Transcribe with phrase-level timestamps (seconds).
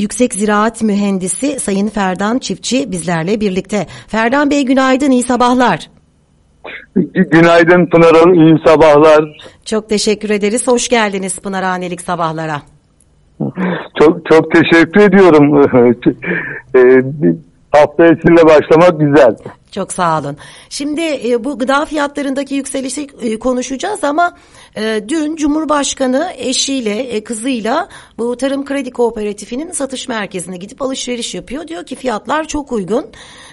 [0.00, 3.86] Yüksek Ziraat Mühendisi Sayın Ferdan Çiftçi bizlerle birlikte.
[4.08, 5.90] Ferdan Bey günaydın, iyi sabahlar.
[7.14, 9.50] Günaydın Pınar Hanım, iyi sabahlar.
[9.64, 10.66] Çok teşekkür ederiz.
[10.66, 12.62] Hoş geldiniz Pınar Hanelik sabahlara.
[13.98, 15.62] Çok çok teşekkür ediyorum.
[16.74, 16.80] E,
[17.72, 19.36] hafta içinde başlamak güzel.
[19.72, 20.36] Çok sağ olun.
[20.68, 24.32] Şimdi e, bu gıda fiyatlarındaki yükselişi e, konuşacağız ama
[24.76, 27.88] e, dün Cumhurbaşkanı eşiyle, e, kızıyla
[28.18, 31.68] bu Tarım Kredi Kooperatifinin satış merkezine gidip alışveriş yapıyor.
[31.68, 33.06] Diyor ki fiyatlar çok uygun.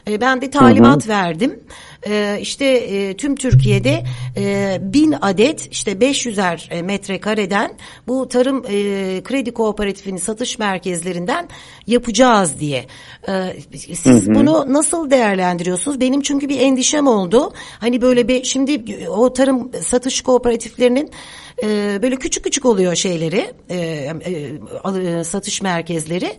[0.07, 1.09] E, ben de talimat hı hı.
[1.09, 1.59] verdim.
[2.05, 4.03] E, işte e, tüm Türkiye'de
[4.37, 7.73] e, bin adet işte 500'er e, metrekareden
[8.07, 8.71] bu Tarım e,
[9.23, 11.47] Kredi Kooperatifinin satış merkezlerinden
[11.87, 12.85] yapacağız diye.
[13.27, 14.35] E, siz hı hı.
[14.35, 15.99] bunu nasıl değerlendiriyorsunuz?
[15.99, 17.53] Benim çünkü bir endişem oldu.
[17.79, 21.11] Hani böyle bir şimdi o tarım satış kooperatiflerinin
[21.63, 23.77] e, böyle küçük küçük oluyor şeyleri e,
[24.25, 26.31] e, satış merkezleri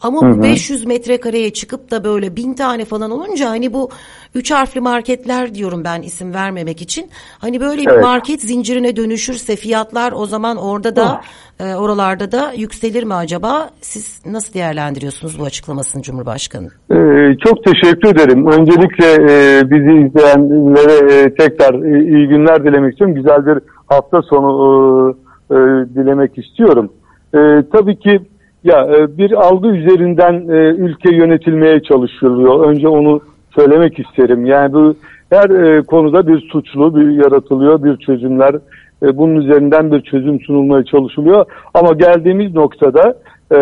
[0.00, 0.38] ama hı hı.
[0.38, 3.90] bu 500 metrekareye çıkıp da böyle bin tane falan olunca hani bu
[4.34, 7.96] üç harfli marketler diyorum ben isim vermemek için hani böyle evet.
[7.96, 11.20] bir market zincirine dönüşürse fiyatlar o zaman orada da
[11.60, 16.68] e, oralarda da yükselir mi acaba siz nasıl değerlendiriyorsunuz bu açıklamasını Cumhurbaşkanı?
[16.90, 18.46] Ee, çok teşekkür ederim.
[18.46, 23.14] Öncelikle e, bizi izleyenlere e, tekrar e, iyi günler dilemek istiyorum.
[23.14, 23.62] Güzel bir
[23.92, 25.16] hafta sonu
[25.50, 25.58] e, e,
[25.94, 26.92] dilemek istiyorum.
[27.34, 27.38] E,
[27.72, 28.20] tabii ki
[28.64, 32.66] ya e, bir algı üzerinden e, ülke yönetilmeye çalışılıyor.
[32.66, 33.20] Önce onu
[33.58, 34.46] söylemek isterim.
[34.46, 34.94] Yani bu
[35.30, 38.54] her e, konuda bir suçlu bir yaratılıyor, bir çözümler
[39.02, 41.44] e, bunun üzerinden bir çözüm sunulmaya çalışılıyor.
[41.74, 43.14] Ama geldiğimiz noktada
[43.54, 43.58] e,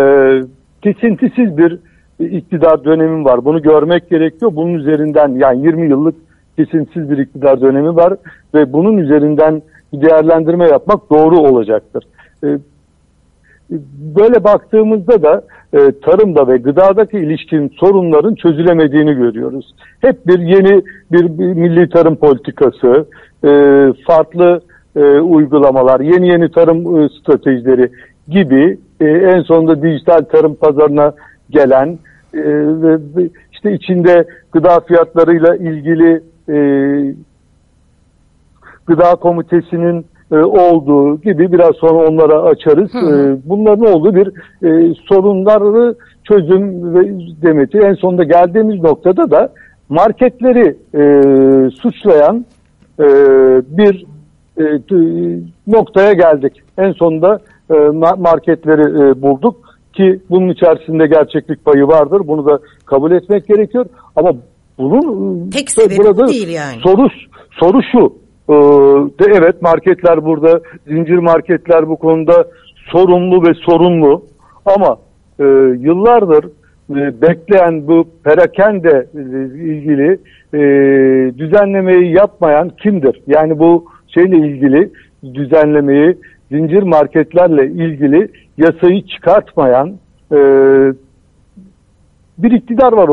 [0.82, 1.78] kesintisiz bir
[2.20, 3.44] iktidar dönemi var.
[3.44, 4.52] Bunu görmek gerekiyor.
[4.54, 6.14] Bunun üzerinden yani 20 yıllık
[6.56, 8.14] kesintisiz bir iktidar dönemi var
[8.54, 12.04] ve bunun üzerinden değerlendirme yapmak doğru olacaktır.
[12.44, 12.58] E,
[14.16, 19.74] böyle baktığımızda da e, tarımda ve gıdadaki ilişkin sorunların çözülemediğini görüyoruz.
[20.00, 20.82] Hep bir yeni
[21.12, 23.06] bir, bir milli tarım politikası,
[23.44, 23.50] e,
[24.06, 24.60] farklı
[24.96, 27.90] e, uygulamalar, yeni yeni tarım stratejileri
[28.28, 31.12] gibi en sonunda dijital tarım pazarına
[31.50, 31.98] gelen
[32.34, 32.98] ve
[33.52, 36.22] işte içinde gıda fiyatlarıyla ilgili
[38.90, 42.94] gıda komitesinin e, olduğu gibi biraz sonra onlara açarız.
[42.94, 42.98] Hı.
[42.98, 44.28] E, bunların olduğu bir
[44.66, 47.00] e, sorunları çözüm ve
[47.42, 49.52] demeti en sonunda geldiğimiz noktada da
[49.88, 51.02] marketleri e,
[51.70, 52.44] suçlayan
[53.00, 53.06] e,
[53.78, 54.06] bir
[54.58, 54.64] e,
[55.66, 56.52] noktaya geldik.
[56.78, 57.38] En sonunda
[57.70, 57.74] e,
[58.18, 59.56] marketleri e, bulduk
[59.92, 62.22] ki bunun içerisinde gerçeklik payı vardır.
[62.26, 63.86] Bunu da kabul etmek gerekiyor.
[64.16, 64.32] Ama
[64.78, 66.80] bunun tek sebebi burada değil yani.
[66.82, 67.08] Soru
[67.60, 68.19] soru şu.
[68.50, 68.54] Ee,
[69.18, 72.44] de evet marketler burada, zincir marketler bu konuda
[72.92, 74.24] sorumlu ve sorunlu.
[74.66, 74.96] Ama
[75.40, 75.44] e,
[75.78, 76.44] yıllardır
[76.90, 79.06] e, bekleyen bu perakende
[79.54, 80.18] ilgili
[80.54, 80.58] e,
[81.38, 83.22] düzenlemeyi yapmayan kimdir?
[83.26, 84.90] Yani bu şeyle ilgili
[85.34, 86.16] düzenlemeyi
[86.50, 88.28] zincir marketlerle ilgili
[88.58, 89.88] yasayı çıkartmayan
[90.32, 90.38] e,
[92.38, 93.08] bir iktidar var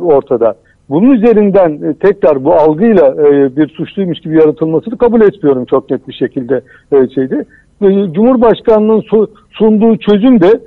[0.00, 0.54] ortada.
[0.88, 6.08] Bunun üzerinden e, tekrar bu algıyla e, bir suçluymuş gibi yaratılmasını kabul etmiyorum çok net
[6.08, 6.60] bir şekilde
[6.92, 7.44] e, şeydi.
[7.82, 10.60] E, Cumhurbaşkanının su, sunduğu çözüm de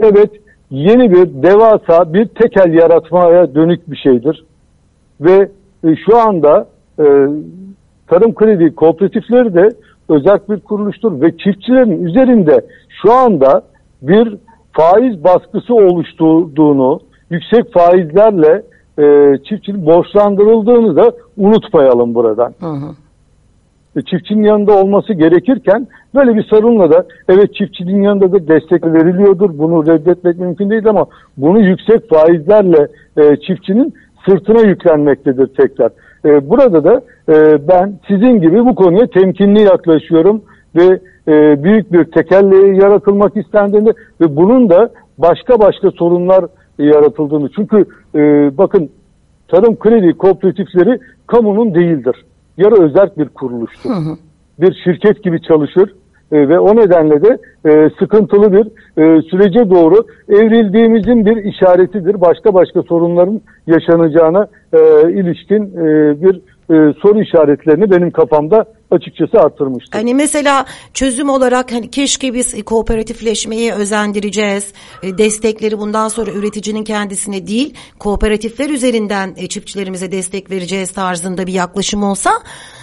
[0.00, 0.30] evet
[0.70, 4.44] yeni bir devasa bir tekel yaratmaya dönük bir şeydir.
[5.20, 5.48] Ve
[6.06, 6.68] şu anda
[8.06, 9.68] tarım kredi kooperatifleri de
[10.08, 12.60] özel bir kuruluştur ve çiftçilerin üzerinde
[13.02, 13.62] şu anda
[14.02, 14.36] bir
[14.72, 17.00] faiz baskısı oluşturduğunu,
[17.30, 18.62] yüksek faizlerle
[18.98, 22.54] e, çiftçinin borçlandırıldığını da unutmayalım buradan.
[22.60, 22.90] Hı hı.
[23.96, 29.58] E, çiftçinin yanında olması gerekirken böyle bir sorunla da evet çiftçinin yanında da destek veriliyordur.
[29.58, 33.94] Bunu reddetmek mümkün değil ama bunu yüksek faizlerle e, çiftçinin
[34.28, 35.90] sırtına yüklenmektedir tekrar.
[36.24, 40.42] E, burada da e, ben sizin gibi bu konuya temkinli yaklaşıyorum
[40.76, 43.90] ve e, büyük bir tekelliği yaratılmak istendiğinde
[44.20, 46.44] ve bunun da başka başka sorunlar
[46.78, 47.50] yaratıldığını.
[47.56, 47.84] Çünkü
[48.14, 48.20] e,
[48.58, 48.90] bakın
[49.48, 52.24] tarım kredi kooperatifleri kamunun değildir.
[52.56, 53.90] Yarı özel bir kuruluştur.
[53.90, 54.16] Hı hı.
[54.60, 55.94] Bir şirket gibi çalışır
[56.32, 58.66] e, ve o nedenle de e, sıkıntılı bir
[59.02, 62.20] e, sürece doğru evrildiğimizin bir işaretidir.
[62.20, 64.78] Başka başka sorunların yaşanacağına e,
[65.12, 66.40] ilişkin e, bir
[66.70, 69.98] e, soru işaretlerini benim kafamda açıkçası arttırmıştır.
[69.98, 70.64] Hani mesela
[70.94, 74.72] çözüm olarak hani keşke biz kooperatifleşmeyi özendireceğiz.
[75.02, 81.52] E, destekleri bundan sonra üreticinin kendisine değil kooperatifler üzerinden e, çiftçilerimize destek vereceğiz tarzında bir
[81.52, 82.30] yaklaşım olsa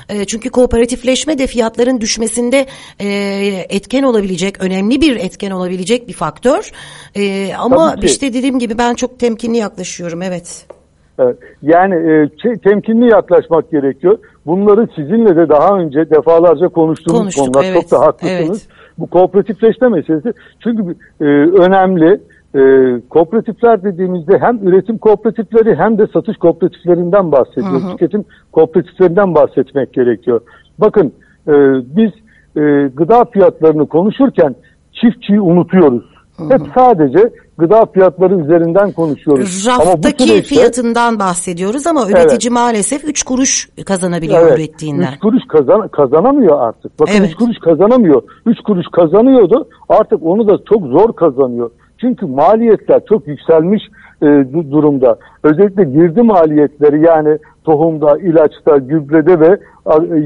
[0.10, 2.66] E, çünkü kooperatifleşme de fiyatların düşmesinde
[3.00, 3.08] e,
[3.70, 6.72] etken olabilecek, önemli bir etken olabilecek bir faktör.
[7.16, 10.22] E, ama işte dediğim gibi ben çok temkinli yaklaşıyorum.
[10.22, 10.66] Evet.
[11.20, 11.38] Evet.
[11.62, 14.18] Yani e, temkinli yaklaşmak gerekiyor.
[14.46, 17.66] Bunları sizinle de daha önce defalarca konuştuğumuz Konuştuk, konular.
[17.72, 18.68] Evet, çok da haklısınız.
[18.68, 18.84] Evet.
[18.98, 20.34] Bu kooperatifleşme meselesi
[20.64, 21.26] çünkü e,
[21.64, 22.20] önemli.
[22.56, 22.62] E,
[23.10, 27.84] kooperatifler dediğimizde hem üretim kooperatifleri hem de satış kooperatiflerinden bahsediyoruz.
[27.84, 27.92] Hı hı.
[27.92, 30.42] Tüketim kooperatiflerinden bahsetmek gerekiyor.
[30.78, 31.14] Bakın
[31.48, 31.54] e,
[31.96, 32.12] biz
[32.58, 34.56] e, gıda fiyatlarını konuşurken
[34.94, 36.04] çiftçiyi unutuyoruz.
[36.38, 36.54] Hı hı.
[36.54, 39.68] Hep sadece gıda fiyatları üzerinden konuşuyoruz.
[39.68, 42.52] Raftaki ama süreçte, fiyatından bahsediyoruz ama üretici evet.
[42.52, 45.14] maalesef 3 kuruş kazanabiliyor evet, ürettiğinden.
[45.14, 47.00] 3 kuruş kazan, kazanamıyor artık.
[47.00, 47.36] Bakın 3 evet.
[47.36, 48.22] kuruş kazanamıyor.
[48.46, 51.72] 3 kuruş kazanıyordu artık onu da çok zor kazanıyor.
[52.02, 53.84] Çünkü maliyetler çok yükselmiş
[54.22, 54.26] e,
[54.72, 55.18] durumda.
[55.44, 59.60] Özellikle girdi maliyetleri yani tohumda, ilaçta, gübrede ve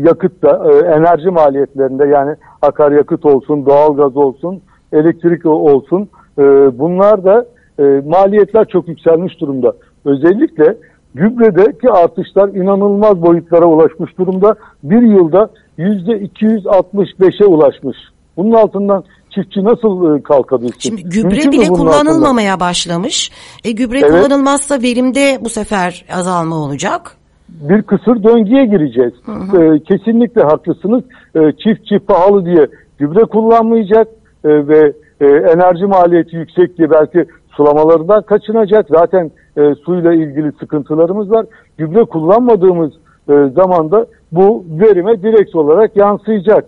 [0.10, 4.62] yakıtta, e, enerji maliyetlerinde yani akaryakıt olsun, doğalgaz olsun,
[4.94, 6.44] elektrik olsun e,
[6.80, 7.46] bunlar da
[7.80, 9.74] e, maliyetler çok yükselmiş durumda.
[10.06, 10.78] Özellikle
[11.16, 14.56] gübredeki artışlar inanılmaz boyutlara ulaşmış durumda.
[14.84, 17.98] Bir yılda yüzde 265'e ulaşmış.
[18.38, 19.04] Bunun altından
[19.36, 20.80] çiftçi nasıl e, kalkabilsin?
[20.80, 22.70] Şimdi gübre Mümkün bile kullanılmamaya altında?
[22.70, 23.32] başlamış.
[23.64, 24.12] E, gübre evet.
[24.12, 27.18] kullanılmazsa verimde bu sefer azalma olacak.
[27.50, 29.14] Bir kısır döngüye gireceğiz.
[29.26, 29.76] Hı hı.
[29.76, 31.04] E, kesinlikle haklısınız.
[31.36, 32.68] E, çiftçi pahalı diye
[32.98, 34.08] gübre kullanmayacak
[34.46, 38.86] e, ve e, enerji maliyeti yüksek diye belki sulamalarından kaçınacak.
[38.90, 41.46] Zaten e, suyla ilgili sıkıntılarımız var.
[41.78, 42.94] Gübre kullanmadığımız
[43.30, 46.66] e, zamanda bu verime direkt olarak yansıyacak.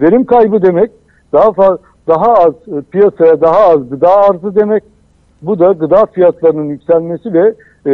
[0.00, 0.90] Verim kaybı demek
[1.32, 4.82] daha fazla daha az e, piyasaya daha az gıda arzı demek.
[5.42, 7.54] Bu da gıda fiyatlarının yükselmesi ve
[7.86, 7.92] e,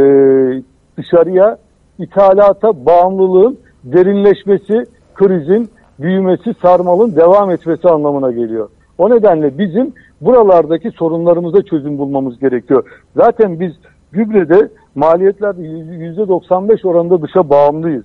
[0.99, 1.59] dışarıya
[1.99, 8.69] ithalata bağımlılığın derinleşmesi, krizin büyümesi, sarmalın devam etmesi anlamına geliyor.
[9.01, 12.85] O nedenle bizim buralardaki sorunlarımıza çözüm bulmamız gerekiyor.
[13.17, 13.73] Zaten biz
[14.13, 18.05] gübrede maliyetlerde %95 oranında dışa bağımlıyız.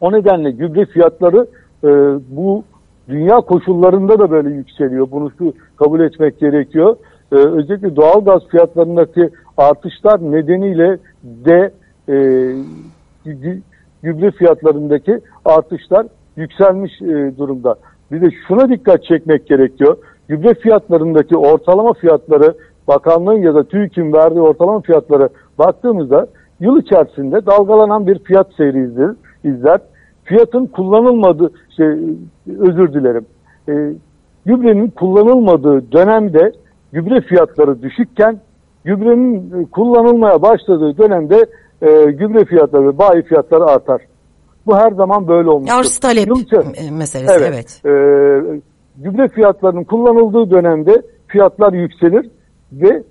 [0.00, 1.46] O nedenle gübre fiyatları
[1.84, 1.88] e,
[2.36, 2.64] bu
[3.08, 5.10] dünya koşullarında da böyle yükseliyor.
[5.10, 5.30] Bunu
[5.76, 6.96] kabul etmek gerekiyor.
[7.32, 11.72] Ee, özellikle doğal gaz fiyatlarındaki artışlar nedeniyle de
[12.08, 12.16] e,
[14.02, 16.06] gübre fiyatlarındaki artışlar
[16.36, 17.76] yükselmiş e, durumda.
[18.12, 19.96] Bir de şuna dikkat çekmek gerekiyor.
[20.28, 22.54] Gübre fiyatlarındaki ortalama fiyatları
[22.88, 25.28] bakanlığın ya da TÜİK'in verdiği ortalama fiyatları
[25.58, 26.26] baktığımızda
[26.60, 29.10] yıl içerisinde dalgalanan bir fiyat seyri izler.
[29.44, 29.80] izler.
[30.24, 31.86] Fiyatın kullanılmadığı, şey,
[32.58, 33.26] özür dilerim,
[33.68, 33.92] e,
[34.46, 36.52] gübrenin kullanılmadığı dönemde
[36.92, 38.40] gübre fiyatları düşükken
[38.84, 41.46] gübrenin kullanılmaya başladığı dönemde
[41.82, 44.02] e, gübre fiyatları ve bayi fiyatları artar.
[44.66, 45.78] Bu her zaman böyle olmuştur.
[45.78, 46.28] Arz talep
[46.92, 47.48] meselesi evet.
[47.48, 47.80] evet.
[47.84, 47.90] E,
[48.96, 52.30] gübre fiyatlarının kullanıldığı dönemde fiyatlar yükselir
[52.72, 53.02] ve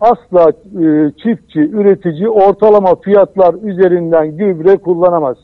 [0.00, 5.36] asla e, çiftçi, üretici ortalama fiyatlar üzerinden gübre kullanamaz.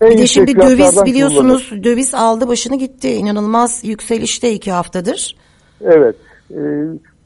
[0.00, 1.84] En bir de şimdi döviz biliyorsunuz kullanır.
[1.84, 3.08] döviz aldı başını gitti.
[3.08, 5.36] İnanılmaz yükselişte iki haftadır.
[5.80, 6.16] Evet.
[6.50, 6.60] E,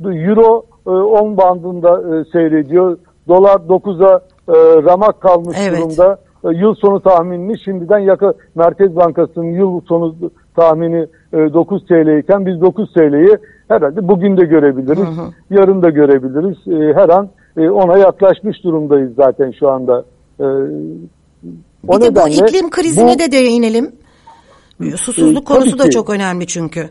[0.04, 2.98] Euro e, 10 bandında e, seyrediyor.
[3.28, 5.78] Dolar 9'a e, ramak kalmış evet.
[5.78, 6.18] durumda.
[6.44, 10.14] E, yıl sonu tahminini şimdiden yakın Merkez Bankası'nın yıl sonu
[10.56, 13.36] tahmini e, 9 TL iken biz 9 TL'yi
[13.68, 14.98] herhalde bugün de görebiliriz.
[14.98, 15.30] Hı hı.
[15.50, 16.58] Yarın da görebiliriz.
[16.68, 20.04] E, her an e, ona yaklaşmış durumdayız zaten şu anda.
[20.40, 20.44] E,
[21.88, 23.92] o bir de bu iklim krizine bu, de değinelim.
[24.96, 26.88] Susuzluk e, konusu da çok önemli çünkü.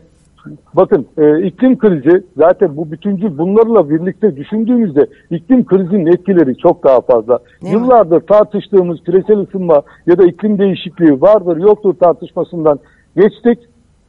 [0.74, 7.00] Bakın e, iklim krizi zaten bu bütüncül bunlarla birlikte düşündüğümüzde iklim krizinin etkileri çok daha
[7.00, 7.38] fazla.
[7.62, 8.26] Değil Yıllardır mi?
[8.26, 12.78] tartıştığımız küresel ısınma ya da iklim değişikliği vardır yoktur tartışmasından
[13.16, 13.58] geçtik.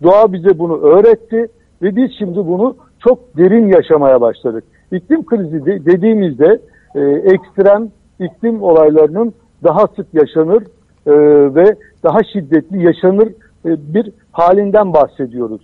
[0.03, 1.48] Doğa bize bunu öğretti
[1.81, 4.63] ve biz şimdi bunu çok derin yaşamaya başladık.
[4.91, 6.60] İklim krizi de, dediğimizde
[6.96, 7.00] e,
[7.34, 10.63] ekstrem iklim olaylarının daha sık yaşanır
[11.08, 11.13] e,
[11.55, 13.27] ve daha şiddetli yaşanır
[13.65, 15.62] e, bir halinden bahsediyoruz.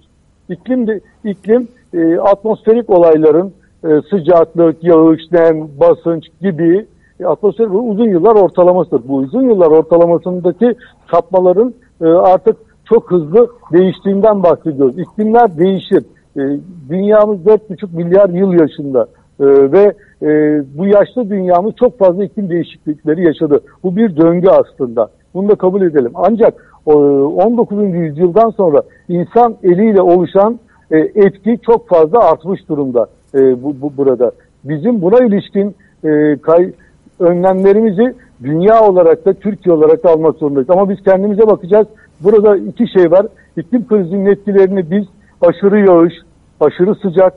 [0.49, 6.85] İklim de, iklim e, atmosferik olayların e, sıcaklık, yağış, nem, basınç gibi
[7.19, 9.07] e, atmosfer uzun yıllar ortalamasıdır.
[9.07, 10.75] Bu uzun yıllar ortalamasındaki
[11.11, 14.99] sapmaların e, artık çok hızlı değiştiğinden bahsediyoruz.
[14.99, 16.03] İklimler değişir.
[16.37, 16.41] E,
[16.89, 19.07] dünyamız 4,5 milyar yıl yaşında
[19.39, 23.59] e, ve e, bu yaşlı dünyamız çok fazla iklim değişiklikleri yaşadı.
[23.83, 25.09] Bu bir döngü aslında.
[25.33, 26.11] Bunu da kabul edelim.
[26.15, 27.95] Ancak 19.
[27.95, 30.59] yüzyıldan sonra insan eliyle oluşan
[30.91, 34.31] e, etki çok fazla artmış durumda e, bu, bu burada.
[34.63, 35.75] Bizim buna ilişkin
[36.05, 36.71] e, kay,
[37.19, 40.69] önlemlerimizi dünya olarak da Türkiye olarak da almak zorundayız.
[40.69, 41.87] Ama biz kendimize bakacağız.
[42.23, 43.27] Burada iki şey var.
[43.57, 45.05] İklim krizinin etkilerini biz
[45.41, 46.13] aşırı yağış,
[46.59, 47.33] aşırı sıcak,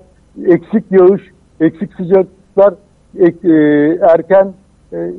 [0.47, 1.23] eksik yağış,
[1.61, 2.75] eksik sıcaklar,
[3.19, 3.29] e,
[4.13, 4.53] erken
[4.93, 5.11] e,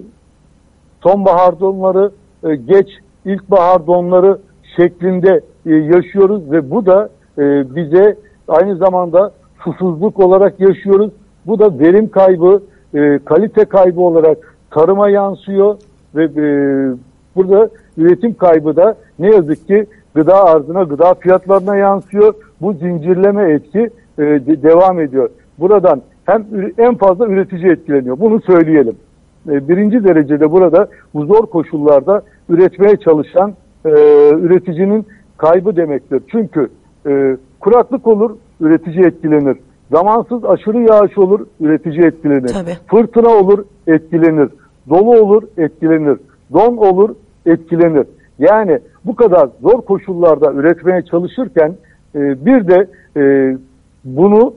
[1.03, 2.11] sonbahar donları,
[2.43, 2.87] e, geç
[3.25, 4.37] ilkbahar donları
[4.75, 8.15] şeklinde e, yaşıyoruz ve bu da e, bize
[8.47, 9.31] aynı zamanda
[9.63, 11.11] susuzluk olarak yaşıyoruz.
[11.45, 12.63] Bu da verim kaybı,
[12.95, 15.77] e, kalite kaybı olarak tarıma yansıyor
[16.15, 16.45] ve e,
[17.35, 19.85] burada üretim kaybı da ne yazık ki
[20.15, 22.33] gıda arzına, gıda fiyatlarına yansıyor.
[22.61, 25.29] Bu zincirleme etki e, de, devam ediyor.
[25.59, 26.45] Buradan hem
[26.77, 28.19] en fazla üretici etkileniyor.
[28.19, 28.95] Bunu söyleyelim.
[29.47, 33.53] E, birinci derecede burada bu zor koşullarda üretmeye çalışan
[33.85, 33.89] e,
[34.29, 35.05] üreticinin
[35.37, 36.21] kaybı demektir.
[36.31, 36.69] Çünkü
[37.07, 39.57] e, kuraklık olur, üretici etkilenir.
[39.91, 42.47] Zamansız aşırı yağış olur, üretici etkilenir.
[42.47, 42.77] Tabii.
[42.87, 44.49] Fırtına olur, etkilenir.
[44.89, 46.17] Dolu olur, etkilenir.
[46.53, 47.15] Don olur,
[47.45, 48.07] etkilenir.
[48.39, 51.75] Yani bu kadar zor koşullarda üretmeye çalışırken
[52.15, 53.57] e, bir de e,
[54.05, 54.53] bunu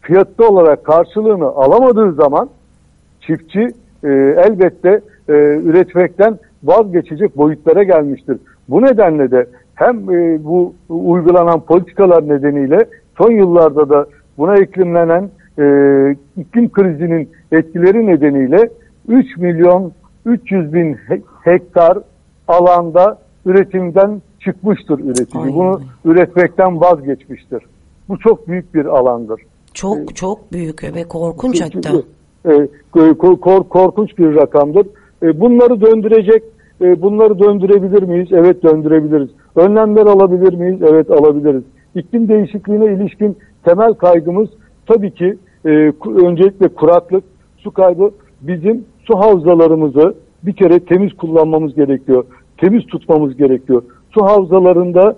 [0.00, 2.48] fiyatlı olarak karşılığını alamadığı zaman
[3.26, 3.60] çiftçi
[4.04, 4.08] e,
[4.46, 5.32] elbette e,
[5.64, 8.38] üretmekten vazgeçecek boyutlara gelmiştir.
[8.68, 12.78] Bu nedenle de hem e, bu uygulanan politikalar nedeniyle
[13.18, 14.06] son yıllarda da
[14.38, 15.64] buna eklimlenen e,
[16.36, 18.68] iklim krizinin etkileri nedeniyle
[19.08, 19.92] 3 milyon
[20.26, 20.98] 300 bin
[21.42, 21.98] hektar
[22.48, 25.42] alanda üretimden çıkmıştır üretici.
[25.42, 25.54] Aynen.
[25.54, 27.62] Bunu üretmekten vazgeçmiştir.
[28.08, 29.40] Bu çok büyük bir alandır.
[29.74, 31.90] Çok çok büyük ve korkunç hatta.
[32.48, 32.68] E,
[33.40, 34.86] kor, korkunç bir rakamdır.
[35.22, 36.42] E, bunları döndürecek,
[36.80, 38.28] e, bunları döndürebilir miyiz?
[38.32, 39.28] Evet döndürebiliriz.
[39.56, 40.82] Önlemler alabilir miyiz?
[40.82, 41.62] Evet alabiliriz.
[41.94, 44.48] İklim değişikliğine ilişkin temel kaygımız
[44.86, 45.36] tabii ki
[46.04, 47.24] öncelikle kuraklık,
[47.56, 48.10] su kaybı.
[48.40, 52.24] Bizim su havzalarımızı bir kere temiz kullanmamız gerekiyor.
[52.58, 53.82] Temiz tutmamız gerekiyor.
[54.10, 55.16] Su havzalarında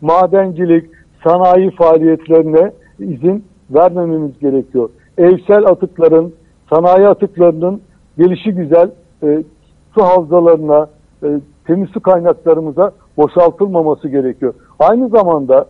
[0.00, 0.84] madencilik,
[1.26, 4.90] sanayi faaliyetlerine izin vermememiz gerekiyor.
[5.18, 6.34] Evsel atıkların,
[6.70, 7.80] sanayi atıklarının
[8.18, 8.90] gelişi güzel
[9.22, 9.42] e,
[9.94, 10.86] su havzalarına,
[11.22, 14.54] e, temiz su kaynaklarımıza boşaltılmaması gerekiyor.
[14.78, 15.66] Aynı zamanda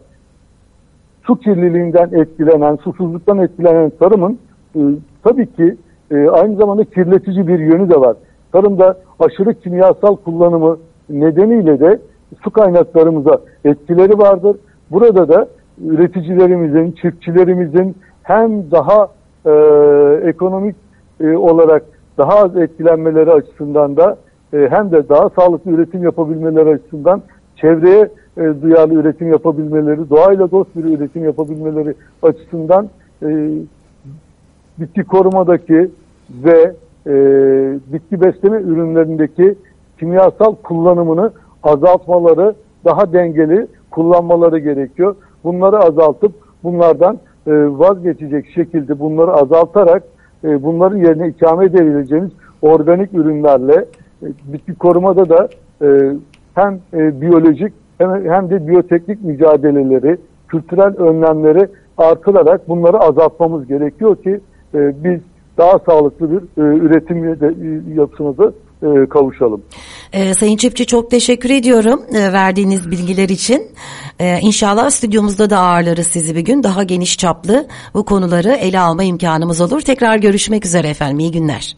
[1.22, 4.38] su kirliliğinden etkilenen, susuzluktan etkilenen tarımın
[4.76, 4.80] e,
[5.24, 5.76] tabii ki
[6.10, 8.16] e, aynı zamanda kirletici bir yönü de var.
[8.52, 10.78] Tarımda aşırı kimyasal kullanımı
[11.10, 12.00] nedeniyle de
[12.44, 14.56] su kaynaklarımıza etkileri vardır.
[14.90, 15.48] Burada da
[15.84, 19.08] üreticilerimizin, çiftçilerimizin hem daha
[19.46, 19.50] e,
[20.28, 20.76] ekonomik
[21.20, 21.82] e, olarak
[22.18, 24.16] daha az etkilenmeleri açısından da
[24.52, 27.22] e, hem de daha sağlıklı üretim yapabilmeleri açısından
[27.56, 32.88] çevreye e, duyarlı üretim yapabilmeleri, doğayla dost bir üretim yapabilmeleri açısından
[33.22, 33.50] e,
[34.78, 35.90] bitki korumadaki
[36.44, 36.72] ve
[37.06, 37.14] e,
[37.92, 39.54] bitki besleme ürünlerindeki
[39.98, 41.32] kimyasal kullanımını
[41.62, 45.14] azaltmaları, daha dengeli kullanmaları gerekiyor.
[45.44, 46.32] Bunları azaltıp
[46.64, 50.02] bunlardan e, vazgeçecek şekilde bunları azaltarak
[50.44, 52.30] e, bunların yerine ikame edebileceğimiz
[52.62, 53.84] organik ürünlerle
[54.22, 55.48] e, bitki korumada da
[56.54, 60.16] hem biyolojik hem, de biyoteknik mücadeleleri,
[60.48, 61.68] kültürel önlemleri
[61.98, 64.40] artırarak bunları azaltmamız gerekiyor ki
[64.74, 65.20] biz
[65.58, 67.24] daha sağlıklı bir üretim
[67.98, 69.62] yapısına e, kavuşalım.
[70.34, 73.62] Sayın Çiftçi çok teşekkür ediyorum verdiğiniz bilgiler için.
[74.20, 76.62] E, inşallah stüdyomuzda da ağırlarız sizi bir gün.
[76.62, 79.80] Daha geniş çaplı bu konuları ele alma imkanımız olur.
[79.80, 81.18] Tekrar görüşmek üzere efendim.
[81.18, 81.76] İyi günler.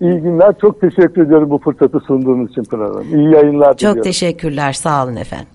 [0.00, 0.54] İyi günler.
[0.60, 3.18] Çok teşekkür ediyorum bu fırsatı sunduğunuz için Pınar Hanım.
[3.18, 4.02] İyi yayınlar Çok diliyorum.
[4.02, 4.72] teşekkürler.
[4.72, 5.44] Sağ olun efendim.